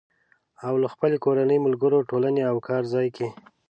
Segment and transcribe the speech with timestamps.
[0.65, 3.27] او له خپلې کورنۍ، ملګرو، ټولنې او کار ځای کې